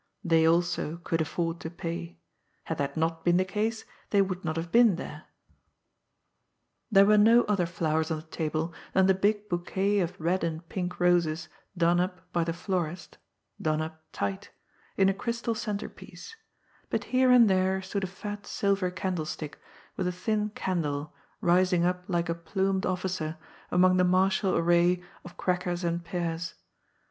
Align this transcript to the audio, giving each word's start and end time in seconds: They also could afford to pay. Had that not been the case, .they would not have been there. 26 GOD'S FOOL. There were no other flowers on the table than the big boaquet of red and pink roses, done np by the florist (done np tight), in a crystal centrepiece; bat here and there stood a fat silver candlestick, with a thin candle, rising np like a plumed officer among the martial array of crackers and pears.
They 0.23 0.47
also 0.47 0.97
could 1.03 1.21
afford 1.21 1.59
to 1.59 1.69
pay. 1.69 2.17
Had 2.63 2.79
that 2.79 2.97
not 2.97 3.23
been 3.23 3.37
the 3.37 3.45
case, 3.45 3.85
.they 4.09 4.19
would 4.19 4.43
not 4.43 4.55
have 4.55 4.71
been 4.71 4.95
there. 4.95 5.25
26 6.89 6.89
GOD'S 6.89 6.89
FOOL. 6.89 6.93
There 6.93 7.05
were 7.05 7.17
no 7.23 7.43
other 7.43 7.67
flowers 7.67 8.09
on 8.09 8.17
the 8.17 8.23
table 8.25 8.73
than 8.93 9.05
the 9.05 9.13
big 9.13 9.47
boaquet 9.47 9.99
of 9.99 10.19
red 10.19 10.43
and 10.43 10.67
pink 10.69 10.99
roses, 10.99 11.49
done 11.77 11.97
np 11.97 12.13
by 12.33 12.43
the 12.43 12.51
florist 12.51 13.19
(done 13.61 13.77
np 13.77 13.93
tight), 14.11 14.49
in 14.97 15.07
a 15.07 15.13
crystal 15.13 15.53
centrepiece; 15.53 16.35
bat 16.89 17.03
here 17.03 17.29
and 17.29 17.47
there 17.47 17.79
stood 17.83 18.03
a 18.03 18.07
fat 18.07 18.47
silver 18.47 18.89
candlestick, 18.89 19.59
with 19.97 20.07
a 20.07 20.11
thin 20.11 20.49
candle, 20.55 21.13
rising 21.41 21.83
np 21.83 22.01
like 22.07 22.27
a 22.27 22.33
plumed 22.33 22.87
officer 22.87 23.37
among 23.69 23.97
the 23.97 24.03
martial 24.03 24.55
array 24.57 25.03
of 25.23 25.37
crackers 25.37 25.83
and 25.83 26.03
pears. 26.03 26.55